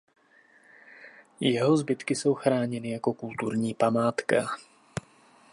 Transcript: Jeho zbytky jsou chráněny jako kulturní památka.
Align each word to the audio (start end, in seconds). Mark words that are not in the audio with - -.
Jeho 1.39 1.77
zbytky 1.77 2.15
jsou 2.15 2.33
chráněny 2.33 2.91
jako 2.91 3.13
kulturní 3.13 3.73
památka. 3.73 4.47